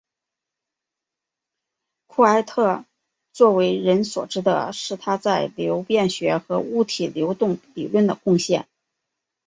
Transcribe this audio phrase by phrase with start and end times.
[2.07, 2.85] 库埃特
[3.33, 8.67] 最为人所知的是他在流变学和流体流动理论的贡献。